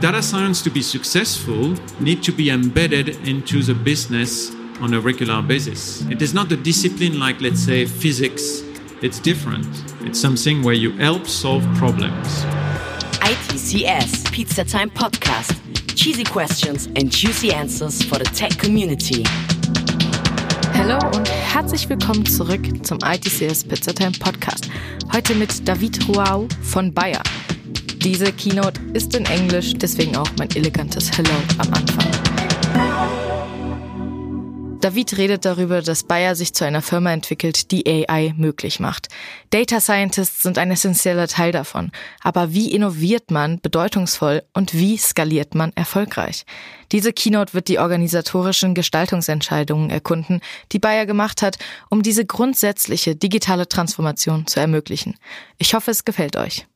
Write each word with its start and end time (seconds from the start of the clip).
Data 0.00 0.22
science 0.22 0.62
to 0.62 0.70
be 0.70 0.80
successful 0.80 1.74
need 1.98 2.22
to 2.22 2.30
be 2.30 2.50
embedded 2.50 3.08
into 3.26 3.62
the 3.64 3.74
business 3.74 4.54
on 4.80 4.94
a 4.94 5.00
regular 5.00 5.42
basis. 5.42 6.02
It 6.02 6.22
is 6.22 6.32
not 6.32 6.52
a 6.52 6.56
discipline 6.56 7.18
like, 7.18 7.40
let's 7.40 7.58
say, 7.58 7.84
physics. 7.84 8.62
It's 9.02 9.18
different. 9.18 9.66
It's 10.02 10.20
something 10.20 10.62
where 10.62 10.74
you 10.74 10.92
help 10.98 11.26
solve 11.26 11.64
problems. 11.74 12.44
ITCS 13.26 14.30
Pizza 14.30 14.64
Time 14.64 14.88
Podcast. 14.90 15.58
Cheesy 15.96 16.22
questions 16.22 16.86
and 16.94 17.10
juicy 17.10 17.52
answers 17.52 18.00
for 18.00 18.18
the 18.18 18.24
tech 18.26 18.56
community. 18.56 19.24
Hallo 20.74 20.98
und 21.08 21.28
herzlich 21.28 21.88
willkommen 21.88 22.24
zurück 22.24 22.86
zum 22.86 23.00
ITCS 23.02 23.64
Pizza 23.64 23.92
Time 23.92 24.12
Podcast. 24.20 24.70
Heute 25.12 25.34
mit 25.34 25.66
David 25.66 26.08
Ruau 26.08 26.46
von 26.62 26.94
Bayer. 26.94 27.22
Diese 28.02 28.32
Keynote 28.32 28.80
ist 28.94 29.14
in 29.16 29.24
Englisch, 29.26 29.74
deswegen 29.74 30.16
auch 30.16 30.30
mein 30.38 30.50
elegantes 30.54 31.10
Hello 31.16 31.34
am 31.58 31.72
Anfang. 31.74 32.06
David 34.80 35.18
redet 35.18 35.44
darüber, 35.44 35.82
dass 35.82 36.04
Bayer 36.04 36.36
sich 36.36 36.54
zu 36.54 36.64
einer 36.64 36.82
Firma 36.82 37.12
entwickelt, 37.12 37.72
die 37.72 37.84
AI 37.88 38.32
möglich 38.36 38.78
macht. 38.78 39.08
Data 39.50 39.80
Scientists 39.80 40.42
sind 40.42 40.56
ein 40.56 40.70
essentieller 40.70 41.26
Teil 41.26 41.50
davon. 41.50 41.90
Aber 42.22 42.52
wie 42.54 42.72
innoviert 42.72 43.32
man 43.32 43.60
bedeutungsvoll 43.60 44.44
und 44.54 44.74
wie 44.74 44.96
skaliert 44.96 45.56
man 45.56 45.72
erfolgreich? 45.74 46.46
Diese 46.92 47.12
Keynote 47.12 47.52
wird 47.52 47.66
die 47.66 47.80
organisatorischen 47.80 48.74
Gestaltungsentscheidungen 48.74 49.90
erkunden, 49.90 50.40
die 50.70 50.78
Bayer 50.78 51.06
gemacht 51.06 51.42
hat, 51.42 51.58
um 51.90 52.04
diese 52.04 52.24
grundsätzliche 52.24 53.16
digitale 53.16 53.68
Transformation 53.68 54.46
zu 54.46 54.60
ermöglichen. 54.60 55.16
Ich 55.58 55.74
hoffe, 55.74 55.90
es 55.90 56.04
gefällt 56.04 56.36
euch. 56.36 56.66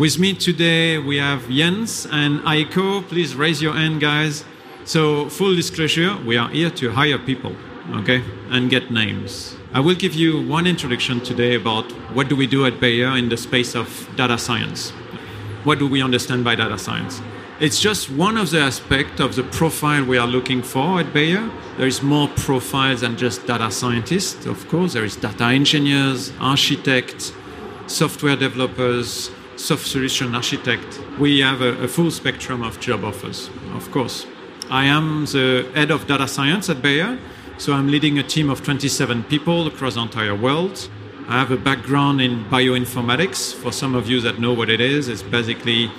With 0.00 0.18
me 0.18 0.32
today 0.32 0.96
we 0.96 1.18
have 1.18 1.46
Jens 1.50 2.06
and 2.10 2.40
Aiko. 2.40 3.06
Please 3.06 3.34
raise 3.34 3.60
your 3.60 3.74
hand, 3.74 4.00
guys. 4.00 4.44
So, 4.84 5.28
full 5.28 5.54
disclosure, 5.54 6.16
we 6.24 6.38
are 6.38 6.48
here 6.48 6.70
to 6.70 6.92
hire 6.92 7.18
people, 7.18 7.54
okay, 7.96 8.24
and 8.48 8.70
get 8.70 8.90
names. 8.90 9.56
I 9.74 9.80
will 9.80 9.94
give 9.94 10.14
you 10.14 10.40
one 10.48 10.66
introduction 10.66 11.20
today 11.20 11.54
about 11.54 11.92
what 12.14 12.30
do 12.30 12.34
we 12.34 12.46
do 12.46 12.64
at 12.64 12.80
Bayer 12.80 13.14
in 13.14 13.28
the 13.28 13.36
space 13.36 13.74
of 13.74 14.08
data 14.16 14.38
science. 14.38 14.88
What 15.64 15.78
do 15.78 15.86
we 15.86 16.00
understand 16.00 16.44
by 16.44 16.54
data 16.54 16.78
science? 16.78 17.20
It's 17.60 17.78
just 17.78 18.08
one 18.08 18.38
of 18.38 18.52
the 18.52 18.60
aspects 18.60 19.20
of 19.20 19.36
the 19.36 19.42
profile 19.42 20.02
we 20.02 20.16
are 20.16 20.26
looking 20.26 20.62
for 20.62 21.00
at 21.00 21.12
Bayer. 21.12 21.50
There 21.76 21.86
is 21.86 22.02
more 22.02 22.28
profiles 22.36 23.02
than 23.02 23.18
just 23.18 23.46
data 23.46 23.70
scientists, 23.70 24.46
of 24.46 24.66
course. 24.68 24.94
There 24.94 25.04
is 25.04 25.16
data 25.16 25.44
engineers, 25.44 26.32
architects, 26.40 27.34
software 27.86 28.36
developers, 28.36 29.30
soft 29.60 29.86
solution 29.86 30.34
architect. 30.34 31.00
We 31.18 31.40
have 31.40 31.60
a, 31.60 31.82
a 31.82 31.88
full 31.88 32.10
spectrum 32.10 32.62
of 32.62 32.80
job 32.80 33.04
offers, 33.04 33.50
of 33.74 33.90
course. 33.90 34.26
I 34.70 34.84
am 34.86 35.26
the 35.26 35.70
head 35.74 35.90
of 35.90 36.06
data 36.06 36.26
science 36.26 36.70
at 36.70 36.80
Bayer, 36.80 37.18
so 37.58 37.74
I'm 37.74 37.88
leading 37.88 38.18
a 38.18 38.22
team 38.22 38.48
of 38.48 38.64
27 38.64 39.24
people 39.24 39.66
across 39.66 39.94
the 39.94 40.02
entire 40.02 40.34
world. 40.34 40.88
I 41.28 41.38
have 41.38 41.50
a 41.50 41.56
background 41.56 42.20
in 42.20 42.44
bioinformatics. 42.46 43.54
For 43.54 43.70
some 43.70 43.94
of 43.94 44.08
you 44.08 44.20
that 44.22 44.40
know 44.40 44.52
what 44.52 44.70
it 44.70 44.80
is, 44.80 45.08
it's 45.08 45.22
basically 45.22 45.90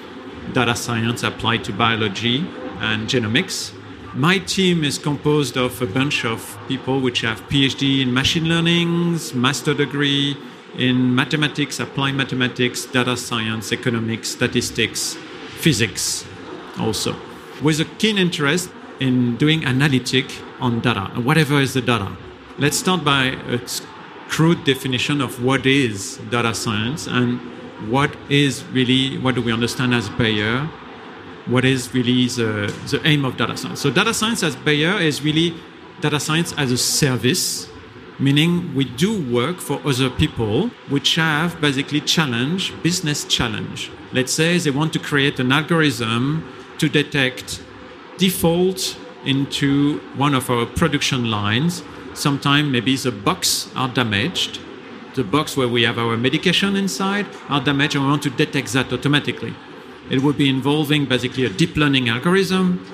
data 0.54 0.76
science 0.76 1.24
applied 1.24 1.64
to 1.66 1.74
biology 1.74 2.40
and 2.80 3.08
genomics. 3.08 3.74
My 4.14 4.40
team 4.40 4.84
is 4.84 4.98
composed 4.98 5.56
of 5.56 5.82
a 5.82 5.86
bunch 5.86 6.26
of 6.26 6.58
people 6.68 7.00
which 7.00 7.22
have 7.22 7.48
PhD 7.48 8.02
in 8.02 8.14
machine 8.14 8.46
learning, 8.46 9.20
master 9.36 9.74
degree 9.74 10.36
in 10.78 11.14
mathematics, 11.14 11.80
applied 11.80 12.16
mathematics, 12.16 12.86
data 12.86 13.18
science, 13.18 13.72
economics, 13.72 14.30
statistics, 14.30 15.16
physics 15.60 16.26
also 16.80 17.16
with 17.62 17.80
a 17.80 17.86
keen 18.00 18.18
interest 18.18 18.70
in 19.00 19.38
doing 19.38 19.66
analytic 19.66 20.26
on 20.60 20.80
data, 20.80 21.06
whatever 21.22 21.60
is 21.60 21.74
the 21.74 21.82
data. 21.82 22.16
Let's 22.58 22.78
start 22.78 23.04
by 23.04 23.38
a 23.48 23.60
crude 24.30 24.64
definition 24.64 25.22
of 25.22 25.44
what 25.44 25.66
is 25.66 26.18
data 26.30 26.54
science 26.54 27.08
and 27.08 27.40
what 27.90 28.16
is 28.30 28.64
really, 28.66 29.18
what 29.18 29.36
do 29.36 29.42
we 29.42 29.52
understand 29.52 29.94
as 29.94 30.10
Bayer? 30.10 30.70
What 31.48 31.66
is 31.66 31.94
really 31.94 32.28
the, 32.28 32.74
the 32.90 33.02
aim 33.04 33.26
of 33.26 33.38
data 33.38 33.58
science? 33.58 33.82
So, 33.82 33.90
data 33.90 34.14
science 34.14 34.44
as 34.44 34.56
Bayer 34.56 35.00
is 35.00 35.24
really 35.24 35.56
data 36.00 36.20
science 36.20 36.54
as 36.54 36.72
a 36.72 36.78
service, 36.78 37.68
meaning 38.22 38.74
we 38.76 38.86
do 38.86 39.20
work 39.34 39.60
for 39.60 39.82
other 39.84 40.10
people 40.10 40.68
which 40.90 41.16
have 41.16 41.60
basically 41.60 42.00
challenge, 42.00 42.72
business 42.84 43.26
challenge. 43.26 43.90
Let's 44.14 44.32
say 44.32 44.60
they 44.60 44.70
want 44.70 44.94
to 44.94 45.00
create 45.00 45.40
an 45.40 45.52
algorithm 45.52 46.48
to 46.78 46.88
detect 46.88 47.64
default 48.18 48.96
into 49.26 50.00
one 50.16 50.36
of 50.36 50.52
our 50.52 50.68
production 50.68 51.32
lines. 51.32 51.84
Sometimes 52.14 52.72
maybe 52.72 52.96
the 52.96 53.12
box 53.12 53.72
are 53.76 53.90
damaged. 53.90 54.60
The 55.16 55.24
box 55.24 55.58
where 55.58 55.68
we 55.68 55.82
have 55.84 55.98
our 55.98 56.16
medication 56.16 56.76
inside 56.76 57.26
are 57.50 57.60
damaged 57.60 57.96
and 57.96 58.06
we 58.06 58.12
want 58.12 58.24
to 58.24 58.30
detect 58.30 58.72
that 58.74 58.94
automatically. 58.94 59.56
It 60.12 60.22
would 60.22 60.38
be 60.38 60.48
involving 60.48 61.06
basically 61.06 61.46
a 61.46 61.50
deep 61.50 61.76
learning 61.76 62.08
algorithm. 62.10 62.86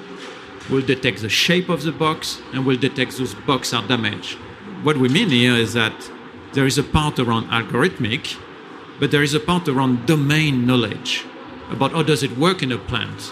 We'll 0.70 0.86
detect 0.86 1.22
the 1.22 1.30
shape 1.30 1.68
of 1.68 1.84
the 1.84 1.92
box 1.92 2.42
and 2.54 2.66
we'll 2.66 2.80
detect 2.80 3.18
those 3.18 3.34
boxes 3.34 3.74
are 3.74 3.88
damaged. 3.88 4.38
What 4.84 4.98
we 4.98 5.10
mean 5.10 5.30
here 5.30 5.56
is 5.56 5.74
that 5.74 6.12
there 6.54 6.66
is 6.66 6.78
a 6.78 6.84
part 6.84 7.20
around 7.20 7.46
algorithmic, 7.50 8.38
but 9.00 9.12
there 9.12 9.24
is 9.24 9.34
a 9.34 9.40
part 9.40 9.68
around 9.68 10.06
domain 10.06 10.66
knowledge 10.66 11.26
about 11.70 11.92
how 11.92 12.04
does 12.04 12.24
it 12.24 12.38
work 12.38 12.64
in 12.64 12.72
a 12.72 12.78
plant. 12.78 13.32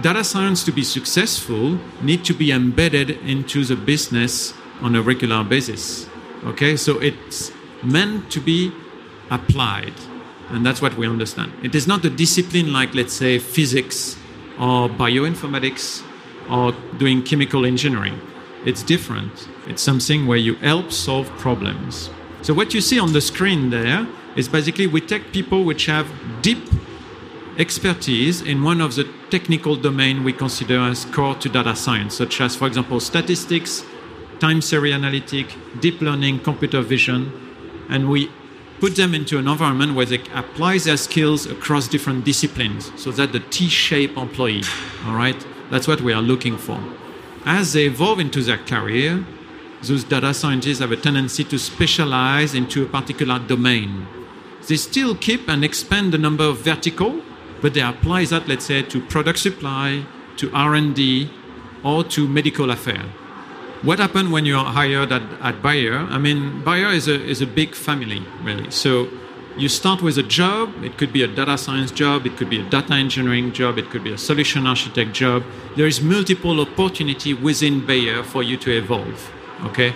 Data 0.00 0.24
science 0.24 0.64
to 0.64 0.72
be 0.72 0.84
successful 0.84 1.78
need 2.00 2.24
to 2.24 2.32
be 2.32 2.52
embedded 2.52 3.10
into 3.10 3.64
the 3.64 3.76
business 3.76 4.54
on 4.80 4.94
a 4.94 5.02
regular 5.02 5.42
basis 5.44 6.08
okay? 6.44 6.76
So 6.76 6.98
it's 6.98 7.52
meant 7.82 8.30
to 8.32 8.40
be 8.40 8.72
applied 9.30 9.94
and 10.50 10.64
that's 10.64 10.80
what 10.80 10.96
we 10.96 11.06
understand. 11.06 11.52
It 11.62 11.74
is 11.74 11.86
not 11.86 12.04
a 12.04 12.10
discipline 12.10 12.72
like 12.72 12.94
let's 12.94 13.12
say 13.12 13.38
physics 13.38 14.16
or 14.58 14.88
bioinformatics 14.88 16.02
or 16.50 16.72
doing 16.98 17.22
chemical 17.22 17.66
engineering 17.66 18.20
it's 18.68 18.82
different. 18.82 19.48
It's 19.66 19.82
something 19.82 20.26
where 20.26 20.36
you 20.36 20.54
help 20.56 20.92
solve 20.92 21.26
problems. 21.38 22.10
So 22.42 22.52
what 22.52 22.74
you 22.74 22.82
see 22.82 22.98
on 23.00 23.14
the 23.14 23.20
screen 23.22 23.70
there 23.70 24.06
is 24.36 24.46
basically 24.46 24.86
we 24.86 25.00
take 25.00 25.32
people 25.32 25.64
which 25.64 25.86
have 25.86 26.06
deep 26.42 26.62
expertise 27.58 28.42
in 28.42 28.62
one 28.62 28.80
of 28.82 28.94
the 28.94 29.04
technical 29.30 29.74
domain 29.74 30.22
we 30.22 30.32
consider 30.34 30.78
as 30.80 31.06
core 31.06 31.34
to 31.36 31.48
data 31.48 31.74
science, 31.74 32.14
such 32.14 32.40
as, 32.42 32.54
for 32.54 32.66
example, 32.66 33.00
statistics, 33.00 33.84
time 34.38 34.60
series 34.60 34.94
analytic, 34.94 35.46
deep 35.80 36.00
learning, 36.02 36.38
computer 36.40 36.82
vision, 36.82 37.32
and 37.88 38.10
we 38.10 38.30
put 38.80 38.94
them 38.96 39.14
into 39.14 39.38
an 39.38 39.48
environment 39.48 39.94
where 39.96 40.06
they 40.06 40.20
apply 40.34 40.78
their 40.78 40.98
skills 40.98 41.46
across 41.46 41.88
different 41.88 42.24
disciplines, 42.24 42.92
so 43.02 43.10
that 43.10 43.32
the 43.32 43.40
T-shaped 43.40 44.16
employee, 44.16 44.62
all 45.06 45.16
right, 45.16 45.44
that's 45.70 45.88
what 45.88 46.00
we 46.02 46.12
are 46.12 46.22
looking 46.22 46.56
for. 46.58 46.78
As 47.48 47.72
they 47.72 47.86
evolve 47.86 48.20
into 48.20 48.42
their 48.42 48.58
career, 48.58 49.24
those 49.82 50.04
data 50.04 50.34
scientists 50.34 50.80
have 50.80 50.92
a 50.92 50.96
tendency 50.96 51.44
to 51.44 51.58
specialize 51.58 52.54
into 52.54 52.84
a 52.84 52.86
particular 52.86 53.38
domain. 53.38 54.06
They 54.68 54.76
still 54.76 55.14
keep 55.16 55.48
and 55.48 55.64
expand 55.64 56.12
the 56.12 56.18
number 56.18 56.44
of 56.44 56.58
vertical 56.58 57.22
but 57.60 57.74
they 57.74 57.80
apply 57.80 58.24
that, 58.26 58.48
let's 58.48 58.66
say, 58.66 58.82
to 58.82 59.00
product 59.00 59.38
supply, 59.38 60.04
to 60.36 60.50
R&D, 60.52 61.30
or 61.82 62.04
to 62.04 62.28
medical 62.28 62.70
affair. 62.70 63.02
What 63.82 63.98
happened 63.98 64.32
when 64.32 64.44
you 64.44 64.56
are 64.56 64.64
hired 64.64 65.12
at, 65.12 65.22
at 65.40 65.62
Bayer? 65.62 65.98
I 65.98 66.18
mean, 66.18 66.62
Bayer 66.64 66.88
is 66.88 67.08
a, 67.08 67.22
is 67.24 67.40
a 67.40 67.46
big 67.46 67.74
family, 67.74 68.22
really. 68.42 68.70
So 68.70 69.08
you 69.58 69.68
start 69.68 70.02
with 70.02 70.16
a 70.18 70.22
job. 70.22 70.72
It 70.84 70.96
could 70.96 71.12
be 71.12 71.22
a 71.22 71.26
data 71.26 71.58
science 71.58 71.90
job. 71.90 72.26
It 72.26 72.36
could 72.36 72.48
be 72.48 72.60
a 72.60 72.70
data 72.70 72.94
engineering 72.94 73.52
job. 73.52 73.76
It 73.76 73.90
could 73.90 74.04
be 74.04 74.12
a 74.12 74.18
solution 74.18 74.66
architect 74.68 75.12
job. 75.12 75.42
There 75.76 75.86
is 75.86 76.00
multiple 76.00 76.60
opportunity 76.60 77.34
within 77.34 77.84
Bayer 77.84 78.22
for 78.22 78.44
you 78.44 78.56
to 78.58 78.70
evolve. 78.70 79.32
Okay, 79.64 79.94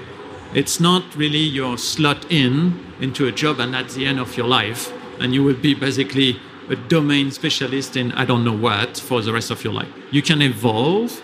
it's 0.53 0.81
not 0.81 1.15
really 1.15 1.39
your 1.39 1.79
slot 1.79 2.27
in 2.31 2.85
into 3.01 3.27
a 3.29 3.33
job 3.33 3.61
and 3.61 3.77
at 3.77 3.91
the 3.91 4.05
end 4.05 4.19
of 4.19 4.37
your 4.37 4.49
life, 4.49 4.93
and 5.21 5.33
you 5.33 5.45
will 5.45 5.55
be 5.55 5.75
basically 5.75 6.41
a 6.69 6.75
domain 6.75 7.31
specialist 7.31 7.97
in 7.97 8.11
I 8.13 8.25
don't 8.25 8.45
know 8.45 8.57
what 8.57 8.99
for 8.99 9.23
the 9.23 9.33
rest 9.33 9.53
of 9.53 9.63
your 9.63 9.73
life. 9.73 9.93
You 10.11 10.23
can 10.23 10.43
evolve, 10.43 11.23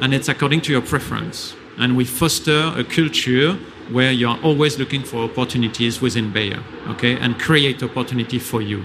and 0.00 0.14
it's 0.14 0.28
according 0.30 0.62
to 0.62 0.72
your 0.72 0.82
preference. 0.82 1.54
And 1.76 1.96
we 1.96 2.04
foster 2.04 2.72
a 2.76 2.84
culture 2.84 3.58
where 3.90 4.12
you 4.12 4.28
are 4.28 4.38
always 4.42 4.78
looking 4.78 5.02
for 5.02 5.24
opportunities 5.24 6.00
within 6.00 6.32
Bayer, 6.32 6.62
okay, 6.88 7.16
and 7.18 7.38
create 7.38 7.82
opportunity 7.82 8.38
for 8.38 8.62
you. 8.62 8.84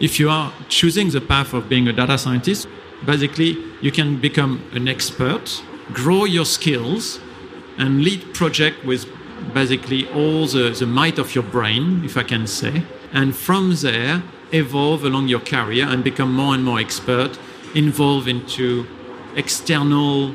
If 0.00 0.18
you 0.18 0.30
are 0.30 0.52
choosing 0.68 1.10
the 1.10 1.20
path 1.20 1.52
of 1.52 1.68
being 1.68 1.88
a 1.88 1.92
data 1.92 2.16
scientist, 2.16 2.68
basically 3.04 3.56
you 3.80 3.92
can 3.92 4.20
become 4.20 4.62
an 4.72 4.88
expert, 4.88 5.62
grow 5.92 6.24
your 6.24 6.44
skills, 6.44 7.20
and 7.78 8.02
lead 8.02 8.34
project 8.34 8.84
with 8.84 9.06
basically 9.52 10.08
all 10.10 10.46
the, 10.46 10.70
the 10.70 10.86
might 10.86 11.18
of 11.18 11.34
your 11.34 11.44
brain, 11.44 12.04
if 12.04 12.16
I 12.16 12.22
can 12.22 12.46
say. 12.46 12.82
And 13.12 13.34
from 13.34 13.74
there, 13.76 14.22
evolve 14.52 15.04
along 15.04 15.28
your 15.28 15.40
career 15.40 15.86
and 15.88 16.04
become 16.04 16.32
more 16.32 16.54
and 16.54 16.64
more 16.64 16.78
expert, 16.78 17.38
involve 17.74 18.28
into 18.28 18.86
external 19.36 20.34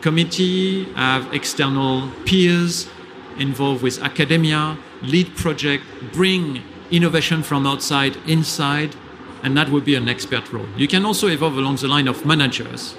committee, 0.00 0.84
have 0.94 1.32
external 1.32 2.10
peers, 2.24 2.88
involved 3.38 3.82
with 3.82 4.02
academia, 4.02 4.78
lead 5.02 5.34
project, 5.36 5.84
bring 6.12 6.62
innovation 6.90 7.42
from 7.42 7.66
outside 7.66 8.16
inside, 8.26 8.94
and 9.42 9.56
that 9.56 9.68
would 9.70 9.84
be 9.84 9.94
an 9.94 10.08
expert 10.08 10.52
role. 10.52 10.66
You 10.76 10.86
can 10.86 11.04
also 11.04 11.28
evolve 11.28 11.56
along 11.56 11.76
the 11.76 11.88
line 11.88 12.08
of 12.08 12.24
managers, 12.24 12.94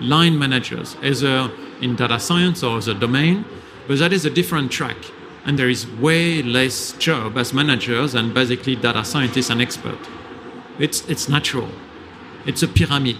line 0.00 0.38
managers, 0.38 0.96
either 1.02 1.50
in 1.80 1.96
data 1.96 2.18
science 2.18 2.62
or 2.62 2.80
the 2.80 2.94
domain, 2.94 3.44
but 3.86 3.98
that 3.98 4.12
is 4.12 4.24
a 4.24 4.30
different 4.30 4.72
track. 4.72 4.96
And 5.44 5.58
there 5.58 5.68
is 5.68 5.86
way 5.86 6.42
less 6.42 6.92
job 6.98 7.38
as 7.38 7.54
managers 7.54 8.14
and 8.14 8.34
basically 8.34 8.76
data 8.76 9.04
scientists 9.04 9.50
and 9.50 9.62
expert. 9.62 9.98
It's, 10.78 11.08
it's 11.08 11.28
natural. 11.28 11.70
It's 12.44 12.62
a 12.62 12.68
pyramid. 12.68 13.16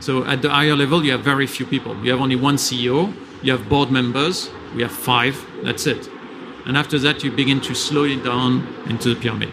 So 0.00 0.24
at 0.24 0.42
the 0.42 0.50
higher 0.50 0.76
level, 0.76 1.04
you 1.04 1.12
have 1.12 1.22
very 1.22 1.46
few 1.46 1.66
people. 1.66 1.96
You 2.04 2.12
have 2.12 2.20
only 2.20 2.36
one 2.36 2.56
CEO, 2.56 3.12
you 3.42 3.52
have 3.52 3.68
board 3.68 3.90
members, 3.90 4.50
we 4.74 4.82
have 4.82 4.92
five, 4.92 5.44
that's 5.62 5.86
it. 5.86 6.08
And 6.66 6.76
after 6.76 6.98
that, 6.98 7.24
you 7.24 7.30
begin 7.30 7.60
to 7.62 7.74
slow 7.74 8.04
it 8.04 8.22
down 8.22 8.66
into 8.86 9.14
the 9.14 9.20
pyramid. 9.20 9.50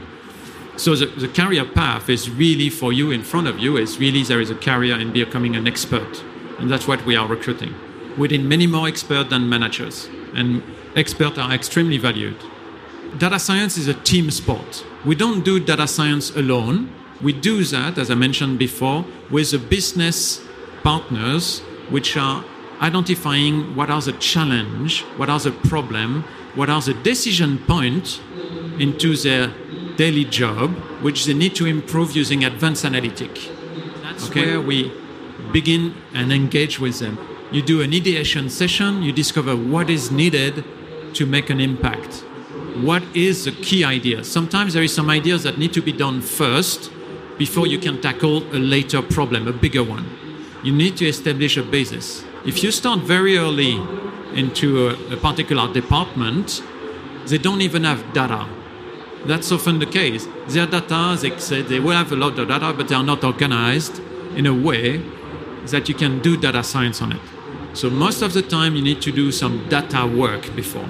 So 0.76 0.96
the, 0.96 1.08
the 1.08 1.28
career 1.28 1.66
path 1.66 2.10
is 2.10 2.30
really 2.30 2.70
for 2.70 2.94
you 2.94 3.12
in 3.12 3.24
front 3.24 3.48
of 3.48 3.58
you, 3.58 3.78
is 3.78 3.98
really 3.98 4.24
there 4.24 4.42
is 4.42 4.52
a 4.52 4.56
career 4.56 5.00
in 5.00 5.12
becoming 5.12 5.56
an 5.56 5.68
expert. 5.68 6.24
And 6.60 6.70
that's 6.70 6.88
what 6.88 7.06
we 7.06 7.16
are 7.16 7.28
recruiting. 7.28 7.74
Within 8.18 8.48
many 8.48 8.68
more 8.68 8.88
experts 8.88 9.30
than 9.30 9.50
managers. 9.50 10.10
And 10.36 10.62
experts 10.96 11.38
are 11.38 11.52
extremely 11.52 11.98
valued. 11.98 12.38
Data 13.18 13.40
science 13.40 13.78
is 13.78 13.88
a 13.88 13.94
team 13.94 14.30
sport. 14.30 14.86
We 15.06 15.16
don't 15.16 15.44
do 15.44 15.60
data 15.60 15.88
science 15.88 16.36
alone. 16.36 16.94
We 17.22 17.34
do 17.34 17.64
that, 17.64 17.98
as 17.98 18.12
I 18.12 18.16
mentioned 18.16 18.60
before, 18.60 19.06
with 19.32 19.52
the 19.52 19.58
business 19.58 20.46
partners, 20.84 21.62
which 21.90 22.18
are 22.18 22.44
identifying 22.82 23.76
what 23.76 23.90
are 23.90 24.02
the 24.02 24.14
challenge, 24.14 25.02
what 25.18 25.30
are 25.30 25.40
the 25.40 25.52
problem, 25.52 26.24
what 26.56 26.70
are 26.70 26.82
the 26.82 26.94
decision 26.94 27.60
points 27.60 28.20
into 28.80 29.16
their 29.16 29.54
daily 29.96 30.26
job, 30.26 30.72
which 31.02 31.26
they 31.26 31.34
need 31.34 31.56
to 31.56 31.66
improve 31.66 32.16
using 32.16 32.44
advanced 32.44 32.86
analytic. 32.86 33.50
That's 34.04 34.30
okay. 34.30 34.46
where 34.46 34.62
we 34.62 34.92
begin 35.52 35.96
and 36.14 36.32
engage 36.32 36.80
with 36.80 37.00
them. 37.00 37.18
You 37.52 37.62
do 37.62 37.82
an 37.82 37.94
ideation 37.94 38.50
session, 38.50 39.02
you 39.04 39.12
discover 39.12 39.56
what 39.56 39.90
is 39.90 40.12
needed 40.12 40.64
to 41.14 41.26
make 41.26 41.50
an 41.50 41.60
impact. 41.60 42.24
What 42.82 43.04
is 43.16 43.46
the 43.46 43.52
key 43.52 43.84
idea? 43.84 44.24
Sometimes 44.24 44.74
there 44.74 44.84
is 44.84 44.94
some 44.94 45.10
ideas 45.10 45.44
that 45.44 45.58
need 45.58 45.74
to 45.74 45.82
be 45.82 45.92
done 45.92 46.22
first 46.22 46.92
before 47.38 47.66
you 47.68 47.80
can 47.80 48.02
tackle 48.02 48.44
a 48.56 48.60
later 48.60 49.02
problem, 49.02 49.48
a 49.48 49.54
bigger 49.54 49.84
one. 49.84 50.06
You 50.64 50.74
need 50.74 50.98
to 50.98 51.06
establish 51.08 51.58
a 51.58 51.64
basis. 51.64 52.24
If 52.46 52.64
you 52.64 52.72
start 52.72 53.00
very 53.00 53.38
early 53.38 53.82
into 54.34 54.88
a, 54.88 55.14
a 55.14 55.18
particular 55.18 55.72
department, 55.74 56.64
they 57.26 57.38
don't 57.38 57.62
even 57.62 57.84
have 57.84 58.14
data. 58.14 58.48
That's 59.26 59.52
often 59.52 59.80
the 59.80 59.86
case. 59.86 60.28
Their 60.48 60.68
data, 60.68 61.18
they 61.22 61.38
say 61.40 61.62
they 61.62 61.80
will 61.80 61.96
have 61.96 62.12
a 62.12 62.16
lot 62.16 62.38
of 62.40 62.48
data, 62.48 62.74
but 62.76 62.88
they 62.88 62.96
are 62.96 63.04
not 63.04 63.24
organized 63.24 64.00
in 64.36 64.46
a 64.46 64.54
way 64.54 65.04
that 65.66 65.90
you 65.90 65.96
can 65.96 66.20
do 66.22 66.38
data 66.38 66.64
science 66.64 67.02
on 67.02 67.12
it. 67.12 67.22
So 67.74 67.90
most 67.90 68.22
of 68.22 68.34
the 68.34 68.42
time, 68.42 68.76
you 68.76 68.82
need 68.82 69.02
to 69.02 69.12
do 69.12 69.32
some 69.32 69.68
data 69.70 70.06
work 70.08 70.56
before. 70.56 70.88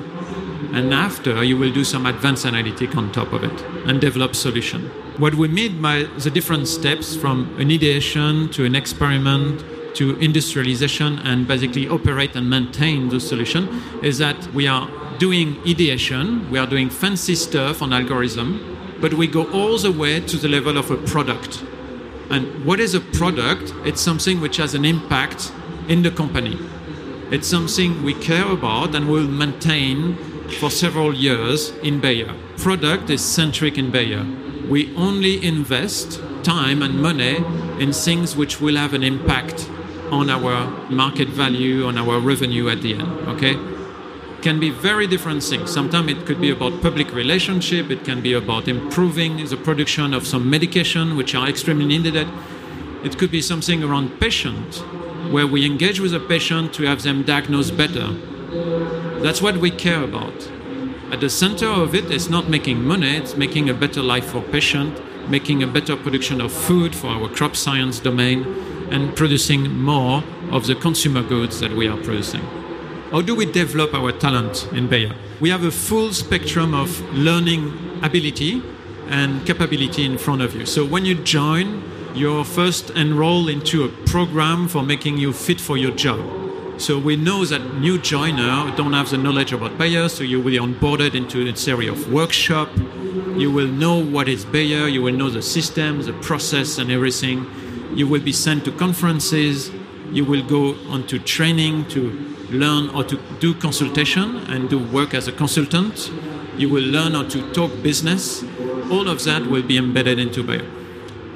And 0.73 0.93
after, 0.93 1.43
you 1.43 1.57
will 1.57 1.71
do 1.71 1.83
some 1.83 2.05
advanced 2.05 2.45
analytic 2.45 2.95
on 2.95 3.11
top 3.11 3.33
of 3.33 3.43
it 3.43 3.61
and 3.87 3.99
develop 3.99 4.35
solution. 4.35 4.89
What 5.17 5.35
we 5.35 5.47
mean 5.47 5.81
by 5.81 6.03
the 6.03 6.29
different 6.29 6.67
steps 6.67 7.15
from 7.15 7.55
an 7.59 7.71
ideation 7.71 8.49
to 8.49 8.65
an 8.65 8.75
experiment 8.75 9.63
to 9.97 10.15
industrialization 10.19 11.17
and 11.19 11.47
basically 11.47 11.87
operate 11.89 12.35
and 12.35 12.47
maintain 12.47 13.09
the 13.09 13.19
solution 13.19 13.81
is 14.03 14.19
that 14.19 14.37
we 14.53 14.67
are 14.67 14.87
doing 15.17 15.57
ideation, 15.67 16.47
we 16.51 16.59
are 16.59 16.67
doing 16.67 16.87
fancy 16.87 17.33
stuff 17.33 17.81
on 17.81 17.91
algorithm, 17.91 18.77
but 19.01 19.15
we 19.15 19.25
go 19.25 19.51
all 19.51 19.75
the 19.79 19.91
way 19.91 20.19
to 20.19 20.37
the 20.37 20.47
level 20.47 20.77
of 20.77 20.91
a 20.91 20.97
product. 20.97 21.63
And 22.29 22.63
what 22.63 22.79
is 22.79 22.93
a 22.93 22.99
product? 22.99 23.73
It's 23.85 23.99
something 23.99 24.39
which 24.39 24.57
has 24.57 24.75
an 24.75 24.85
impact 24.85 25.51
in 25.87 26.03
the 26.03 26.11
company. 26.11 26.59
It's 27.31 27.47
something 27.47 28.03
we 28.03 28.13
care 28.13 28.47
about 28.51 28.93
and 28.93 29.09
will 29.09 29.27
maintain 29.27 30.15
for 30.59 30.69
several 30.69 31.13
years 31.13 31.71
in 31.81 31.99
Bayer. 31.99 32.33
Product 32.57 33.09
is 33.09 33.25
centric 33.25 33.79
in 33.79 33.89
Bayer. 33.89 34.25
We 34.69 34.95
only 34.95 35.43
invest 35.43 36.21
time 36.43 36.83
and 36.83 37.01
money 37.01 37.37
in 37.79 37.93
things 37.93 38.35
which 38.35 38.61
will 38.61 38.75
have 38.75 38.93
an 38.93 39.03
impact 39.03 39.69
on 40.11 40.29
our 40.29 40.67
market 40.89 41.27
value, 41.29 41.85
on 41.85 41.97
our 41.97 42.19
revenue 42.19 42.69
at 42.69 42.81
the 42.81 42.95
end. 42.95 43.27
Okay? 43.29 43.55
Can 44.41 44.59
be 44.59 44.69
very 44.69 45.07
different 45.07 45.43
things. 45.43 45.71
Sometimes 45.71 46.11
it 46.11 46.25
could 46.25 46.39
be 46.39 46.51
about 46.51 46.81
public 46.81 47.13
relationship, 47.13 47.89
it 47.89 48.05
can 48.05 48.21
be 48.21 48.33
about 48.33 48.67
improving 48.67 49.43
the 49.45 49.57
production 49.57 50.13
of 50.13 50.25
some 50.25 50.49
medication 50.49 51.17
which 51.17 51.35
are 51.35 51.47
extremely 51.47 51.85
needed. 51.85 52.27
It 53.03 53.17
could 53.17 53.31
be 53.31 53.41
something 53.41 53.83
around 53.83 54.19
patient, 54.19 54.75
where 55.31 55.47
we 55.47 55.65
engage 55.65 55.99
with 55.99 56.13
a 56.13 56.19
patient 56.19 56.73
to 56.75 56.83
have 56.83 57.03
them 57.03 57.23
diagnosed 57.23 57.75
better. 57.75 58.13
That's 59.21 59.41
what 59.41 59.57
we 59.57 59.71
care 59.71 60.03
about. 60.03 60.49
At 61.11 61.21
the 61.21 61.29
center 61.29 61.67
of 61.67 61.95
it 61.95 62.11
is 62.11 62.29
not 62.29 62.49
making 62.49 62.83
money, 62.83 63.15
it's 63.15 63.35
making 63.35 63.69
a 63.69 63.73
better 63.73 64.01
life 64.01 64.25
for 64.25 64.41
patient, 64.41 65.01
making 65.29 65.63
a 65.63 65.67
better 65.67 65.95
production 65.95 66.41
of 66.41 66.51
food 66.51 66.95
for 66.95 67.07
our 67.07 67.29
crop 67.29 67.55
science 67.55 67.99
domain, 67.99 68.45
and 68.91 69.15
producing 69.15 69.77
more 69.77 70.23
of 70.51 70.67
the 70.67 70.75
consumer 70.75 71.21
goods 71.21 71.59
that 71.59 71.71
we 71.71 71.87
are 71.87 71.97
producing. 71.97 72.41
How 73.11 73.21
do 73.21 73.35
we 73.35 73.45
develop 73.45 73.93
our 73.93 74.11
talent 74.11 74.67
in 74.73 74.87
Bayer? 74.87 75.15
We 75.39 75.49
have 75.49 75.63
a 75.63 75.71
full 75.71 76.11
spectrum 76.13 76.73
of 76.73 76.99
learning 77.13 78.01
ability 78.03 78.61
and 79.07 79.45
capability 79.45 80.05
in 80.05 80.17
front 80.17 80.41
of 80.41 80.55
you. 80.55 80.65
So 80.65 80.85
when 80.85 81.05
you 81.05 81.15
join, 81.15 81.83
you're 82.13 82.43
first 82.43 82.89
enrolled 82.91 83.49
into 83.49 83.85
a 83.85 83.89
program 84.07 84.67
for 84.67 84.83
making 84.83 85.17
you 85.17 85.31
fit 85.31 85.61
for 85.61 85.77
your 85.77 85.91
job. 85.91 86.19
So 86.79 86.99
we 86.99 87.15
know 87.15 87.45
that 87.45 87.75
new 87.75 87.97
joiner 87.97 88.75
don't 88.75 88.93
have 88.93 89.09
the 89.09 89.17
knowledge 89.17 89.53
about 89.53 89.77
Bayer, 89.77 90.09
so 90.09 90.23
you 90.23 90.39
will 90.39 90.51
be 90.51 90.57
onboarded 90.57 91.15
into 91.15 91.47
a 91.47 91.55
series 91.55 91.89
of 91.89 92.11
workshop. 92.11 92.69
You 93.35 93.51
will 93.51 93.67
know 93.67 94.03
what 94.03 94.27
is 94.27 94.45
Bayer, 94.45 94.87
you 94.87 95.01
will 95.01 95.13
know 95.13 95.29
the 95.29 95.41
system, 95.41 96.01
the 96.01 96.13
process, 96.13 96.77
and 96.77 96.91
everything 96.91 97.45
you 97.97 98.07
will 98.07 98.21
be 98.21 98.31
sent 98.31 98.63
to 98.63 98.71
conferences, 98.71 99.71
you 100.11 100.23
will 100.23 100.43
go 100.43 100.75
on 100.87 101.07
to 101.07 101.17
training 101.17 101.87
to 101.89 102.35
learn 102.51 102.89
how 102.89 103.01
to 103.01 103.19
do 103.39 103.55
consultation 103.55 104.37
and 104.51 104.69
do 104.69 104.77
work 104.77 105.15
as 105.15 105.27
a 105.27 105.31
consultant. 105.31 106.11
You 106.57 106.69
will 106.69 106.83
learn 106.83 107.13
how 107.13 107.23
to 107.23 107.51
talk 107.53 107.71
business. 107.81 108.43
All 108.91 109.09
of 109.09 109.23
that 109.23 109.47
will 109.47 109.63
be 109.63 109.77
embedded 109.77 110.19
into 110.19 110.43
Bayer. 110.43 110.69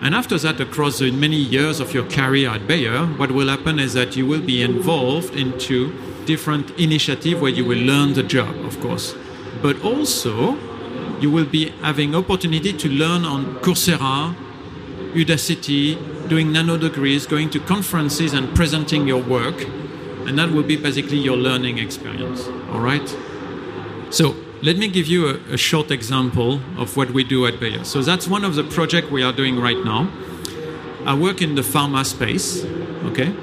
And 0.03 0.13
after 0.13 0.37
that, 0.37 0.61
across 0.61 0.99
the 0.99 1.11
many 1.11 1.35
years 1.35 1.79
of 1.79 1.95
your 1.95 2.07
career 2.07 2.49
at 2.49 2.67
Bayer, 2.67 3.05
what 3.05 3.31
will 3.31 3.47
happen 3.47 3.79
is 3.79 3.93
that 3.93 4.15
you 4.15 4.27
will 4.27 4.41
be 4.41 4.61
involved 4.61 5.35
into 5.35 5.91
different 6.25 6.69
initiatives 6.79 7.41
where 7.41 7.51
you 7.51 7.65
will 7.65 7.79
learn 7.79 8.13
the 8.13 8.23
job, 8.23 8.55
of 8.65 8.79
course. 8.81 9.15
But 9.63 9.83
also, 9.83 10.57
you 11.19 11.31
will 11.31 11.45
be 11.45 11.69
having 11.81 12.13
opportunity 12.15 12.71
to 12.73 12.87
learn 12.87 13.25
on 13.25 13.55
Coursera, 13.61 14.35
Udacity, 15.13 15.97
doing 16.31 16.53
nano 16.53 16.77
degrees, 16.77 17.27
going 17.27 17.49
to 17.49 17.59
conferences 17.59 18.31
and 18.31 18.55
presenting 18.55 19.05
your 19.05 19.21
work. 19.21 19.67
And 20.25 20.39
that 20.39 20.49
will 20.49 20.63
be 20.63 20.77
basically 20.77 21.17
your 21.17 21.35
learning 21.35 21.77
experience. 21.77 22.47
All 22.71 22.79
right? 22.79 23.05
So 24.11 24.37
let 24.63 24.77
me 24.77 24.87
give 24.87 25.07
you 25.07 25.27
a, 25.27 25.33
a 25.55 25.57
short 25.57 25.91
example 25.91 26.61
of 26.77 26.95
what 26.95 27.11
we 27.11 27.25
do 27.25 27.45
at 27.47 27.59
Bayer. 27.59 27.83
So 27.83 28.01
that's 28.01 28.29
one 28.29 28.45
of 28.45 28.55
the 28.55 28.63
projects 28.63 29.11
we 29.11 29.23
are 29.23 29.33
doing 29.33 29.59
right 29.59 29.83
now. 29.83 30.09
I 31.05 31.15
work 31.15 31.41
in 31.41 31.55
the 31.55 31.63
pharma 31.63 32.05
space. 32.05 32.63
Okay? 33.09 33.35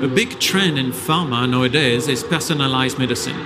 A 0.00 0.08
big 0.08 0.40
trend 0.40 0.78
in 0.78 0.92
pharma 0.92 1.46
nowadays 1.46 2.08
is 2.08 2.24
personalized 2.24 2.98
medicine. 2.98 3.36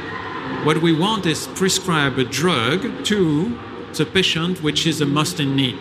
What 0.63 0.79
we 0.83 0.93
want 0.95 1.27
is 1.27 1.49
prescribe 1.49 2.17
a 2.17 2.25
drug 2.25 3.05
to 3.07 3.59
the 3.95 4.07
patient 4.07 4.63
which 4.63 4.87
is 4.87 5.01
a 5.01 5.07
must 5.07 5.41
in 5.41 5.57
need. 5.57 5.79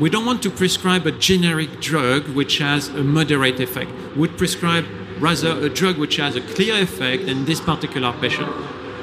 We 0.00 0.08
don't 0.08 0.24
want 0.24 0.44
to 0.44 0.50
prescribe 0.50 1.06
a 1.08 1.10
generic 1.10 1.80
drug 1.80 2.28
which 2.28 2.58
has 2.58 2.88
a 2.88 3.02
moderate 3.02 3.58
effect. 3.58 3.90
We 4.14 4.20
would 4.20 4.38
prescribe 4.38 4.86
rather 5.18 5.58
a 5.58 5.68
drug 5.68 5.98
which 5.98 6.16
has 6.16 6.36
a 6.36 6.40
clear 6.40 6.80
effect 6.80 7.24
in 7.24 7.46
this 7.46 7.60
particular 7.60 8.12
patient. 8.12 8.48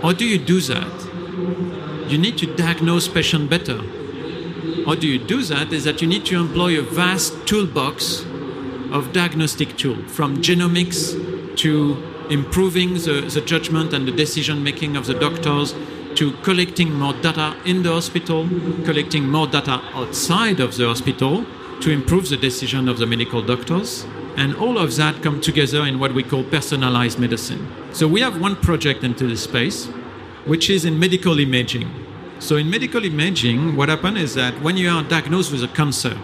How 0.01 0.13
do 0.13 0.25
you 0.25 0.37
do 0.37 0.61
that? 0.61 2.09
You 2.09 2.17
need 2.17 2.37
to 2.37 2.45
diagnose 2.55 3.09
patient 3.09 3.49
better. 3.49 3.81
How 4.85 4.95
do 4.95 5.05
you 5.05 5.19
do 5.19 5.43
that? 5.43 5.73
Is 5.73 5.83
that 5.83 6.01
you 6.01 6.07
need 6.07 6.25
to 6.27 6.39
employ 6.39 6.79
a 6.79 6.81
vast 6.81 7.45
toolbox 7.45 8.21
of 8.91 9.11
diagnostic 9.11 9.75
tool, 9.75 9.97
from 10.07 10.37
genomics 10.37 11.11
to 11.57 12.01
improving 12.29 12.93
the, 12.93 13.29
the 13.33 13.41
judgment 13.41 13.91
and 13.91 14.07
the 14.07 14.13
decision 14.13 14.63
making 14.63 14.95
of 14.95 15.07
the 15.07 15.13
doctors 15.13 15.75
to 16.15 16.31
collecting 16.43 16.93
more 16.93 17.13
data 17.13 17.55
in 17.65 17.83
the 17.83 17.91
hospital, 17.91 18.47
collecting 18.83 19.29
more 19.29 19.47
data 19.47 19.81
outside 19.93 20.59
of 20.59 20.75
the 20.77 20.85
hospital 20.85 21.45
to 21.81 21.91
improve 21.91 22.29
the 22.29 22.37
decision 22.37 22.87
of 22.87 22.97
the 22.97 23.05
medical 23.05 23.41
doctors. 23.41 24.05
And 24.37 24.55
all 24.55 24.77
of 24.77 24.95
that 24.97 25.21
come 25.21 25.39
together 25.39 25.85
in 25.85 25.99
what 25.99 26.13
we 26.13 26.23
call 26.23 26.43
personalized 26.43 27.19
medicine. 27.19 27.67
So 27.93 28.07
we 28.07 28.21
have 28.21 28.41
one 28.41 28.55
project 28.55 29.03
into 29.03 29.27
this 29.27 29.43
space, 29.43 29.85
which 30.45 30.69
is 30.69 30.85
in 30.85 30.99
medical 30.99 31.39
imaging. 31.39 31.89
So 32.39 32.57
in 32.57 32.69
medical 32.69 33.03
imaging, 33.05 33.75
what 33.75 33.89
happens 33.89 34.19
is 34.19 34.35
that 34.35 34.61
when 34.61 34.77
you 34.77 34.89
are 34.89 35.03
diagnosed 35.03 35.51
with 35.51 35.63
a 35.63 35.69
cancer, 35.69 36.17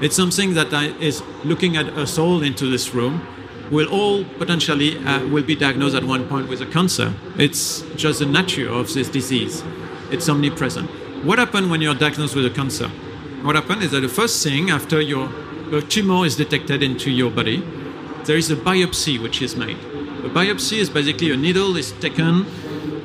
it's 0.00 0.16
something 0.16 0.54
that 0.54 0.72
is 1.00 1.22
looking 1.44 1.76
at 1.76 1.86
us 1.90 2.18
all 2.18 2.42
into 2.42 2.70
this 2.70 2.94
room. 2.94 3.26
We'll 3.72 3.88
all 3.88 4.24
potentially 4.36 4.98
uh, 4.98 5.26
will 5.28 5.44
be 5.44 5.56
diagnosed 5.56 5.94
at 5.94 6.04
one 6.04 6.28
point 6.28 6.46
with 6.50 6.60
a 6.60 6.66
cancer. 6.66 7.14
It's 7.38 7.80
just 7.96 8.18
the 8.18 8.26
nature 8.26 8.68
of 8.68 8.92
this 8.92 9.08
disease. 9.08 9.64
It's 10.10 10.28
omnipresent. 10.28 10.90
What 11.24 11.38
happens 11.38 11.68
when 11.68 11.80
you're 11.80 11.94
diagnosed 11.94 12.36
with 12.36 12.44
a 12.44 12.50
cancer? 12.50 12.88
What 13.40 13.56
happens 13.56 13.84
is 13.84 13.90
that 13.92 14.02
the 14.02 14.10
first 14.10 14.44
thing 14.44 14.68
after 14.68 15.00
your, 15.00 15.30
your 15.70 15.80
tumor 15.80 16.26
is 16.26 16.36
detected 16.36 16.82
into 16.82 17.10
your 17.10 17.30
body, 17.30 17.64
there 18.24 18.36
is 18.36 18.50
a 18.50 18.56
biopsy 18.56 19.18
which 19.18 19.40
is 19.40 19.56
made. 19.56 19.78
A 19.78 20.28
biopsy 20.28 20.76
is 20.76 20.90
basically 20.90 21.30
a 21.32 21.36
needle 21.38 21.74
is 21.78 21.92
taken, 21.92 22.44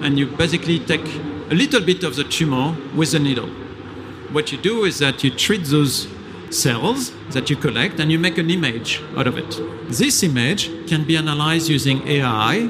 and 0.01 0.19
you 0.19 0.27
basically 0.27 0.79
take 0.79 1.07
a 1.50 1.55
little 1.55 1.79
bit 1.79 2.03
of 2.03 2.17
the 2.17 2.25
tumor 2.25 2.75
with 2.93 3.13
the 3.13 3.19
needle. 3.19 3.47
What 4.33 4.51
you 4.51 4.57
do 4.57 4.83
is 4.83 5.00
that 5.00 5.24
you 5.24 5.31
treat 5.31 5.63
those 5.63 6.07
cells 6.54 7.12
that 7.32 7.50
you 7.50 7.56
collect 7.56 8.00
and 8.00 8.12
you 8.12 8.20
make 8.20 8.38
an 8.38 8.50
image 8.50 9.01
out 9.16 9.27
of 9.27 9.38
it. 9.38 9.60
This 9.89 10.24
image 10.24 10.70
can 10.88 11.04
be 11.04 11.18
analyzed 11.18 11.70
using 11.70 12.08
AI. 12.08 12.68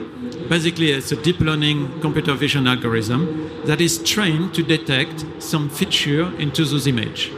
Basically, 0.50 0.92
it's 0.92 1.12
a 1.12 1.22
deep 1.22 1.40
learning 1.40 2.00
computer 2.02 2.34
vision 2.34 2.68
algorithm 2.68 3.50
that 3.66 3.82
is 3.82 3.98
trained 4.04 4.54
to 4.54 4.64
detect 4.64 5.26
some 5.40 5.70
feature 5.70 6.34
into 6.40 6.64
those 6.66 6.88
image. 6.88 7.32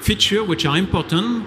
Feature 0.00 0.44
which 0.44 0.64
are 0.64 0.76
important 0.76 1.46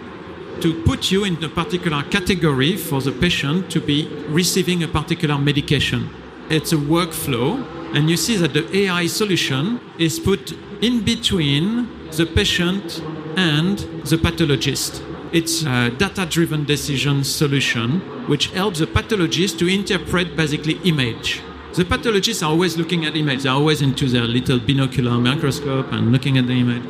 to 0.61 0.83
put 0.83 1.11
you 1.11 1.23
in 1.23 1.43
a 1.43 1.49
particular 1.49 2.03
category 2.03 2.77
for 2.77 3.01
the 3.01 3.11
patient 3.11 3.71
to 3.71 3.81
be 3.81 4.07
receiving 4.27 4.83
a 4.83 4.87
particular 4.87 5.37
medication. 5.37 6.09
It's 6.49 6.71
a 6.71 6.75
workflow, 6.75 7.65
and 7.95 8.09
you 8.09 8.17
see 8.17 8.35
that 8.35 8.53
the 8.53 8.65
AI 8.77 9.07
solution 9.07 9.79
is 9.97 10.19
put 10.19 10.51
in 10.81 11.03
between 11.03 11.87
the 12.11 12.25
patient 12.25 13.01
and 13.37 13.79
the 14.05 14.17
pathologist. 14.17 15.03
It's 15.31 15.63
a 15.63 15.89
data 15.89 16.25
driven 16.25 16.65
decision 16.65 17.23
solution 17.23 18.01
which 18.27 18.47
helps 18.47 18.79
the 18.79 18.87
pathologist 18.87 19.59
to 19.59 19.67
interpret 19.67 20.35
basically 20.35 20.79
image. 20.83 21.41
The 21.73 21.85
pathologists 21.85 22.43
are 22.43 22.49
always 22.49 22.77
looking 22.77 23.05
at 23.05 23.15
image, 23.15 23.43
they're 23.43 23.53
always 23.53 23.81
into 23.81 24.09
their 24.09 24.23
little 24.23 24.59
binocular 24.59 25.17
microscope 25.17 25.91
and 25.93 26.11
looking 26.11 26.37
at 26.37 26.47
the 26.47 26.59
image. 26.59 26.83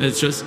It's 0.00 0.20
just, 0.20 0.44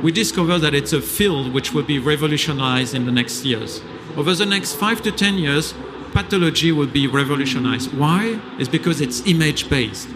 we 0.00 0.12
discover 0.12 0.60
that 0.60 0.74
it's 0.74 0.92
a 0.92 1.02
field 1.02 1.52
which 1.52 1.72
will 1.74 1.82
be 1.82 1.98
revolutionized 1.98 2.94
in 2.94 3.04
the 3.04 3.10
next 3.10 3.44
years. 3.44 3.82
Over 4.16 4.34
the 4.34 4.46
next 4.46 4.74
five 4.74 5.02
to 5.02 5.10
10 5.10 5.38
years, 5.38 5.74
pathology 6.12 6.70
will 6.70 6.86
be 6.86 7.08
revolutionized. 7.08 7.92
Why? 7.94 8.40
It's 8.60 8.68
because 8.68 9.00
it's 9.00 9.26
image 9.26 9.68
based. 9.68 10.08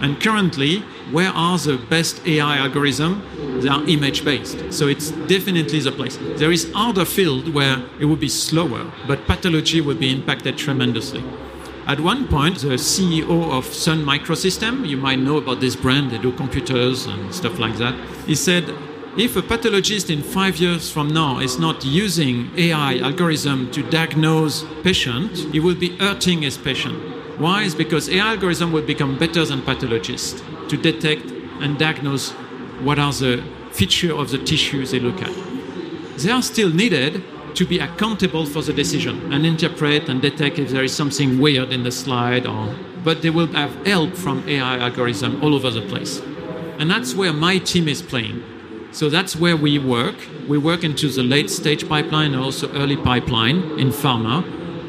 And 0.00 0.20
currently, 0.20 0.80
where 1.10 1.30
are 1.30 1.58
the 1.58 1.78
best 1.78 2.26
AI 2.26 2.58
algorithms? 2.58 3.62
They 3.62 3.68
are 3.68 3.82
image 3.88 4.24
based. 4.24 4.72
So 4.72 4.88
it's 4.88 5.10
definitely 5.10 5.80
the 5.80 5.92
place. 5.92 6.18
There 6.36 6.52
is 6.52 6.70
other 6.74 7.04
field 7.04 7.54
where 7.54 7.82
it 8.00 8.06
would 8.06 8.20
be 8.20 8.28
slower, 8.28 8.90
but 9.06 9.26
pathology 9.26 9.80
will 9.80 9.96
be 9.96 10.12
impacted 10.12 10.58
tremendously. 10.58 11.22
At 11.86 12.00
one 12.00 12.26
point, 12.28 12.58
the 12.60 12.78
CEO 12.78 13.50
of 13.52 13.66
Sun 13.66 14.04
Microsystem, 14.04 14.88
you 14.88 14.96
might 14.96 15.18
know 15.18 15.36
about 15.36 15.60
this 15.60 15.76
brand, 15.76 16.10
they 16.10 16.18
do 16.18 16.32
computers 16.32 17.06
and 17.06 17.34
stuff 17.34 17.58
like 17.58 17.76
that, 17.76 17.94
he 18.26 18.34
said, 18.34 18.64
if 19.18 19.36
a 19.36 19.42
pathologist 19.42 20.10
in 20.10 20.22
five 20.22 20.56
years 20.56 20.90
from 20.90 21.08
now 21.08 21.38
is 21.38 21.58
not 21.58 21.84
using 21.84 22.50
AI 22.56 22.98
algorithm 22.98 23.70
to 23.70 23.82
diagnose 23.90 24.64
patient, 24.82 25.36
he 25.52 25.60
will 25.60 25.76
be 25.76 25.96
hurting 25.98 26.42
his 26.42 26.56
patient 26.56 27.13
why? 27.38 27.62
Is 27.62 27.74
because 27.74 28.08
AI 28.08 28.30
algorithm 28.32 28.72
will 28.72 28.86
become 28.86 29.18
better 29.18 29.44
than 29.44 29.62
pathologists 29.62 30.42
to 30.68 30.76
detect 30.76 31.30
and 31.60 31.78
diagnose 31.78 32.30
what 32.82 32.98
are 32.98 33.12
the 33.12 33.42
features 33.72 34.12
of 34.12 34.30
the 34.30 34.38
tissues 34.38 34.90
they 34.92 35.00
look 35.00 35.20
at. 35.22 35.32
They 36.18 36.30
are 36.30 36.42
still 36.42 36.70
needed 36.70 37.22
to 37.54 37.66
be 37.66 37.78
accountable 37.78 38.46
for 38.46 38.62
the 38.62 38.72
decision 38.72 39.32
and 39.32 39.46
interpret 39.46 40.08
and 40.08 40.20
detect 40.20 40.58
if 40.58 40.70
there 40.70 40.84
is 40.84 40.94
something 40.94 41.38
weird 41.38 41.72
in 41.72 41.82
the 41.82 41.92
slide 41.92 42.46
or 42.46 42.74
but 43.04 43.20
they 43.20 43.30
will 43.30 43.48
have 43.48 43.86
help 43.86 44.14
from 44.14 44.48
AI 44.48 44.78
algorithm 44.78 45.42
all 45.42 45.54
over 45.54 45.70
the 45.70 45.82
place. 45.82 46.20
And 46.78 46.90
that's 46.90 47.14
where 47.14 47.32
my 47.32 47.58
team 47.58 47.86
is 47.86 48.00
playing. 48.00 48.42
So 48.92 49.10
that's 49.10 49.36
where 49.36 49.56
we 49.56 49.78
work. 49.78 50.16
We 50.48 50.56
work 50.56 50.84
into 50.84 51.08
the 51.08 51.22
late 51.22 51.50
stage 51.50 51.86
pipeline 51.86 52.32
and 52.32 52.42
also 52.42 52.72
early 52.72 52.96
pipeline 52.96 53.78
in 53.78 53.88
pharma, 53.88 54.42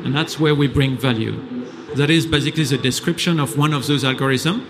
and 0.05 0.15
that's 0.15 0.39
where 0.39 0.55
we 0.55 0.67
bring 0.67 0.95
value. 0.95 1.64
That 1.95 2.09
is 2.09 2.25
basically 2.25 2.65
the 2.65 2.77
description 2.77 3.39
of 3.39 3.57
one 3.57 3.71
of 3.71 3.87
those 3.87 4.03
algorithms. 4.03 4.65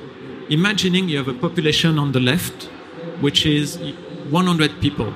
Imagining 0.52 1.10
you 1.10 1.18
have 1.18 1.28
a 1.28 1.34
population 1.34 1.98
on 1.98 2.12
the 2.12 2.20
left, 2.20 2.66
which 3.20 3.48
is 3.48 3.80
100 4.30 4.80
people. 4.80 5.12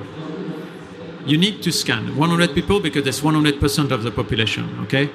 You 1.28 1.38
need 1.38 1.62
to 1.62 1.72
scan 1.72 2.18
100 2.18 2.56
people 2.56 2.80
because 2.80 3.04
that's 3.04 3.22
100% 3.22 3.92
of 3.92 4.02
the 4.02 4.10
population, 4.10 4.80
okay? 4.86 5.12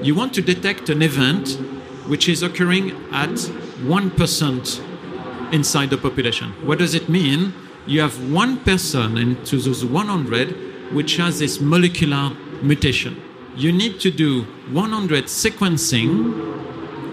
You 0.00 0.14
want 0.14 0.32
to 0.34 0.40
detect 0.40 0.88
an 0.88 1.02
event 1.02 1.58
which 2.06 2.26
is 2.26 2.42
occurring 2.42 2.92
at 3.12 3.36
1% 3.84 5.52
inside 5.52 5.90
the 5.90 5.98
population. 5.98 6.52
What 6.66 6.78
does 6.78 6.94
it 6.94 7.10
mean? 7.10 7.52
You 7.86 8.00
have 8.00 8.32
one 8.32 8.64
person 8.64 9.18
into 9.18 9.58
those 9.58 9.84
100 9.84 10.94
which 10.94 11.18
has 11.18 11.38
this 11.40 11.60
molecular 11.60 12.30
mutation 12.62 13.23
you 13.56 13.72
need 13.72 14.00
to 14.00 14.10
do 14.10 14.42
100 14.72 15.24
sequencing 15.24 16.54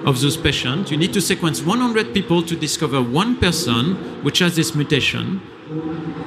of 0.06 0.20
those 0.22 0.38
patients. 0.38 0.92
You 0.92 0.98
need 0.98 1.14
to 1.14 1.22
sequence 1.22 1.62
100 1.62 2.14
people 2.14 2.42
to 2.44 2.56
discover 2.56 3.02
one 3.02 3.38
person 3.38 4.24
which 4.24 4.40
has 4.40 4.56
this 4.56 4.74
mutation. 4.74 5.42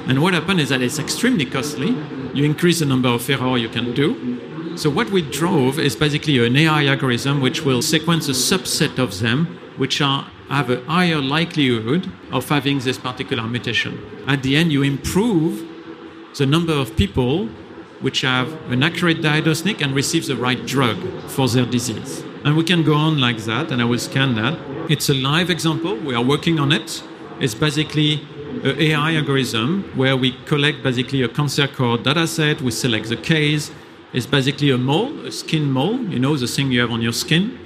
And 0.07 0.21
what 0.21 0.33
happens 0.33 0.61
is 0.61 0.69
that 0.69 0.81
it's 0.81 0.99
extremely 0.99 1.45
costly. 1.45 1.95
You 2.33 2.45
increase 2.45 2.79
the 2.79 2.85
number 2.85 3.09
of 3.09 3.29
errors 3.29 3.61
you 3.61 3.69
can 3.69 3.93
do. 3.93 4.77
So 4.77 4.89
what 4.89 5.09
we 5.09 5.21
drove 5.21 5.79
is 5.79 5.95
basically 5.95 6.45
an 6.45 6.55
AI 6.55 6.87
algorithm 6.87 7.41
which 7.41 7.63
will 7.63 7.81
sequence 7.81 8.27
a 8.27 8.31
subset 8.31 8.97
of 8.99 9.19
them 9.19 9.59
which 9.77 10.01
are 10.01 10.27
have 10.49 10.69
a 10.69 10.83
higher 10.85 11.19
likelihood 11.19 12.11
of 12.31 12.47
having 12.49 12.79
this 12.79 12.97
particular 12.97 13.47
mutation. 13.47 13.99
At 14.27 14.43
the 14.43 14.55
end, 14.55 14.71
you 14.71 14.83
improve 14.83 15.67
the 16.37 16.45
number 16.45 16.73
of 16.73 16.95
people 16.95 17.49
which 18.01 18.21
have 18.21 18.51
an 18.71 18.83
accurate 18.83 19.21
diagnostic 19.21 19.81
and 19.81 19.95
receive 19.95 20.25
the 20.27 20.35
right 20.35 20.65
drug 20.65 20.97
for 21.27 21.47
their 21.47 21.65
disease. 21.65 22.23
And 22.43 22.55
we 22.55 22.63
can 22.63 22.83
go 22.83 22.93
on 22.93 23.19
like 23.19 23.39
that, 23.45 23.71
and 23.71 23.81
I 23.81 23.85
will 23.85 23.99
scan 23.99 24.35
that. 24.35 24.59
It's 24.89 25.09
a 25.09 25.13
live 25.13 25.49
example. 25.49 25.95
We 25.95 26.13
are 26.13 26.23
working 26.23 26.59
on 26.59 26.71
it. 26.71 27.03
It's 27.39 27.55
basically 27.55 28.21
an 28.63 28.79
AI 28.79 29.15
algorithm 29.15 29.91
where 29.95 30.15
we 30.15 30.33
collect 30.45 30.83
basically 30.83 31.21
a 31.23 31.27
cancer 31.27 31.67
core 31.67 31.97
data 31.97 32.27
set. 32.27 32.61
We 32.61 32.71
select 32.71 33.09
the 33.09 33.17
case. 33.17 33.71
It's 34.13 34.25
basically 34.25 34.69
a 34.71 34.77
mole, 34.77 35.25
a 35.25 35.31
skin 35.31 35.71
mole, 35.71 35.99
you 36.05 36.19
know, 36.19 36.37
the 36.37 36.47
thing 36.47 36.71
you 36.71 36.81
have 36.81 36.91
on 36.91 37.01
your 37.01 37.13
skin. 37.13 37.59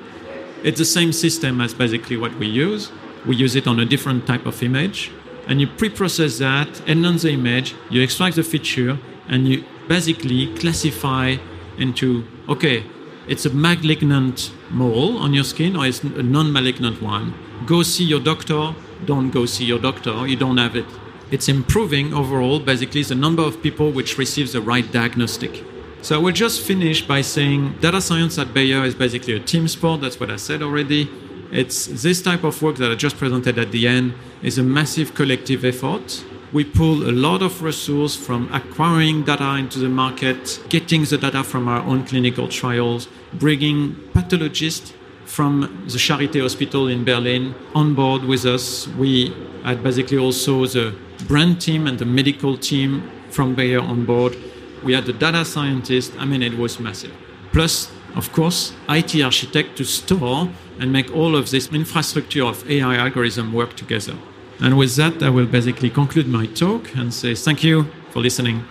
It's 0.63 0.79
the 0.79 0.85
same 0.85 1.13
system 1.13 1.61
as 1.61 1.73
basically 1.73 2.17
what 2.17 2.35
we 2.35 2.47
use. 2.47 2.91
We 3.25 3.35
use 3.35 3.55
it 3.55 3.67
on 3.67 3.79
a 3.79 3.85
different 3.85 4.25
type 4.25 4.45
of 4.45 4.61
image. 4.63 5.11
And 5.47 5.59
you 5.61 5.67
pre 5.67 5.89
process 5.89 6.37
that, 6.39 6.81
enhance 6.87 7.23
the 7.23 7.31
image, 7.31 7.75
you 7.89 8.01
extract 8.01 8.35
the 8.35 8.43
feature, 8.43 8.97
and 9.27 9.47
you 9.47 9.63
basically 9.89 10.55
classify 10.55 11.35
into 11.77 12.23
okay, 12.47 12.85
it's 13.27 13.45
a 13.45 13.49
malignant 13.49 14.53
mole 14.69 15.17
on 15.17 15.33
your 15.33 15.43
skin 15.43 15.75
or 15.75 15.85
it's 15.85 16.01
a 16.03 16.23
non 16.23 16.53
malignant 16.53 17.01
one. 17.01 17.33
Go 17.65 17.83
see 17.83 18.05
your 18.05 18.21
doctor, 18.21 18.73
don't 19.05 19.31
go 19.31 19.45
see 19.45 19.65
your 19.65 19.79
doctor, 19.79 20.25
you 20.25 20.37
don't 20.37 20.57
have 20.57 20.77
it. 20.77 20.85
It's 21.31 21.47
improving 21.47 22.13
overall, 22.13 22.59
basically, 22.59 23.03
the 23.03 23.13
number 23.13 23.43
of 23.43 23.61
people 23.61 23.91
which 23.91 24.17
receives 24.17 24.53
the 24.53 24.61
right 24.61 24.89
diagnostic. 24.91 25.63
So 26.01 26.15
I 26.15 26.19
will 26.19 26.31
just 26.31 26.61
finish 26.61 27.05
by 27.05 27.21
saying 27.21 27.75
data 27.81 28.01
science 28.01 28.39
at 28.39 28.53
Bayer 28.53 28.83
is 28.85 28.95
basically 28.95 29.35
a 29.35 29.39
team 29.39 29.67
sport. 29.67 30.01
That's 30.01 30.19
what 30.19 30.31
I 30.31 30.37
said 30.37 30.63
already. 30.63 31.09
It's 31.51 31.85
this 31.87 32.21
type 32.21 32.43
of 32.43 32.61
work 32.61 32.77
that 32.77 32.91
I 32.91 32.95
just 32.95 33.17
presented 33.17 33.59
at 33.59 33.71
the 33.71 33.87
end 33.87 34.13
is 34.41 34.57
a 34.57 34.63
massive 34.63 35.13
collective 35.13 35.65
effort 35.65 36.23
we 36.51 36.63
pull 36.63 37.07
a 37.07 37.11
lot 37.11 37.41
of 37.41 37.61
resources 37.61 38.17
from 38.17 38.51
acquiring 38.51 39.23
data 39.23 39.55
into 39.55 39.79
the 39.79 39.89
market, 39.89 40.59
getting 40.69 41.05
the 41.05 41.17
data 41.17 41.43
from 41.43 41.67
our 41.67 41.81
own 41.81 42.05
clinical 42.05 42.47
trials, 42.47 43.07
bringing 43.33 43.95
pathologists 44.13 44.93
from 45.25 45.61
the 45.85 45.97
Charité 45.97 46.41
Hospital 46.41 46.87
in 46.87 47.05
Berlin 47.05 47.53
on 47.75 47.93
board 47.93 48.23
with 48.23 48.45
us. 48.45 48.87
We 48.87 49.31
had 49.63 49.83
basically 49.83 50.17
also 50.17 50.65
the 50.65 50.95
brand 51.27 51.61
team 51.61 51.85
and 51.85 51.99
the 51.99 52.05
medical 52.05 52.57
team 52.57 53.11
from 53.29 53.53
Bayer 53.53 53.79
on 53.79 54.05
board. 54.05 54.35
We 54.83 54.93
had 54.93 55.05
the 55.05 55.13
data 55.13 55.45
scientist. 55.45 56.13
I 56.17 56.25
mean, 56.25 56.41
it 56.41 56.57
was 56.57 56.79
massive. 56.79 57.13
Plus, 57.51 57.91
of 58.15 58.31
course, 58.31 58.73
IT 58.87 59.21
architect 59.21 59.77
to 59.77 59.83
store 59.83 60.49
and 60.79 60.91
make 60.91 61.13
all 61.15 61.35
of 61.35 61.51
this 61.51 61.71
infrastructure 61.71 62.43
of 62.43 62.67
AI 62.69 62.95
algorithm 62.95 63.53
work 63.53 63.75
together. 63.75 64.15
And 64.61 64.77
with 64.77 64.95
that, 64.97 65.21
I 65.21 65.33
will 65.33 65.47
basically 65.47 65.89
conclude 65.89 66.27
my 66.27 66.47
talk 66.47 66.81
and 66.95 67.13
say 67.13 67.33
thank 67.33 67.63
you 67.63 67.85
for 68.11 68.21
listening. 68.21 68.63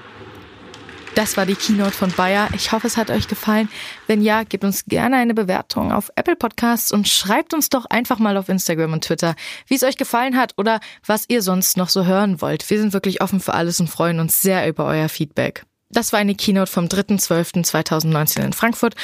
Das 1.15 1.37
war 1.37 1.47
die 1.47 1.57
Keynote 1.57 1.91
von 1.91 2.13
Bayer. 2.13 2.49
Ich 2.55 2.71
hoffe, 2.71 2.87
es 2.87 2.97
hat 2.97 3.11
euch 3.11 3.27
gefallen. 3.27 3.69
Wenn 4.07 4.23
ja, 4.23 4.45
gebt 4.45 4.63
uns 4.63 4.85
gerne 4.85 5.17
eine 5.17 5.35
Bewertung 5.35 5.91
auf 5.91 6.13
Apple 6.15 6.37
Podcasts 6.37 6.93
und 6.93 7.09
schreibt 7.09 7.55
uns 7.55 7.71
doch 7.71 7.87
einfach 7.87 8.21
mal 8.21 8.37
auf 8.37 8.49
Instagram 8.49 8.93
und 8.93 9.03
Twitter, 9.03 9.35
wie 9.67 9.75
es 9.75 9.83
euch 9.83 9.97
gefallen 9.97 10.37
hat 10.37 10.53
oder 10.59 10.79
was 11.05 11.25
ihr 11.27 11.43
sonst 11.43 11.77
noch 11.77 11.89
so 11.89 12.05
hören 12.05 12.41
wollt. 12.41 12.71
Wir 12.71 12.79
sind 12.79 12.93
wirklich 12.93 13.21
offen 13.21 13.41
für 13.41 13.55
alles 13.55 13.81
und 13.81 13.91
freuen 13.91 14.21
uns 14.21 14.41
sehr 14.43 14.69
über 14.69 14.85
euer 14.85 15.09
Feedback. 15.09 15.65
Das 15.91 16.13
war 16.13 16.21
eine 16.21 16.37
Keynote 16.37 16.71
vom 16.71 16.85
3.12.2019 16.85 18.45
in 18.45 18.53
Frankfurt 18.53 18.95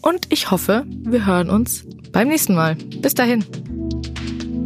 und 0.00 0.26
ich 0.30 0.50
hoffe, 0.50 0.86
wir 0.86 1.26
hören 1.26 1.50
uns 1.50 1.84
beim 2.12 2.28
nächsten 2.28 2.54
Mal. 2.54 2.76
Bis 2.76 3.12
dahin. 3.12 3.44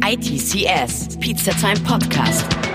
ITCS, 0.07 1.19
Pizza 1.19 1.51
Time 1.51 1.75
Podcast. 1.83 2.66